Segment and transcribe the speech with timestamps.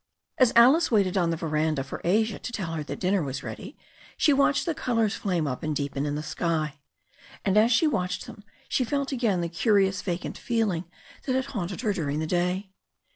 [0.39, 3.77] As Alice waited on the veranda for Asia to tell her that dinner was ready,
[4.17, 6.79] she watched the colours flame up and deepen in the sky,
[7.45, 10.85] and as she watched them she felt again the curious vacant feeling
[11.27, 12.71] that had haunted her during the day.